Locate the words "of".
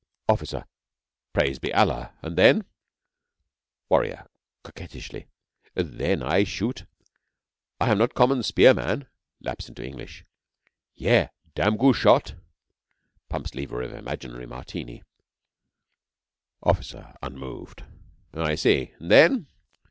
13.83-13.93